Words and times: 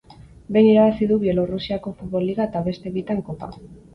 Behin 0.55 0.69
irabazi 0.69 1.09
du 1.11 1.17
Bielorrusiako 1.25 1.93
futbol 1.99 2.27
liga 2.29 2.47
eta 2.51 2.65
beste 2.71 2.97
bitan 2.99 3.21
Kopa. 3.31 3.51